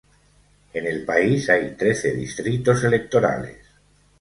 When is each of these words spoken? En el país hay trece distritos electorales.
En 0.73 0.87
el 0.87 1.05
país 1.05 1.47
hay 1.51 1.75
trece 1.75 2.09
distritos 2.11 2.83
electorales. 2.85 3.59